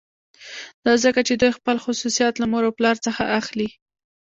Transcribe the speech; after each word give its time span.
دا 0.85 0.93
ځکه 1.03 1.21
چې 1.27 1.33
دوی 1.35 1.51
خپل 1.57 1.75
خصوصیات 1.85 2.33
له 2.37 2.45
مور 2.51 2.63
او 2.67 2.73
پلار 2.77 2.95
څخه 3.05 3.23
اخلي 3.39 3.67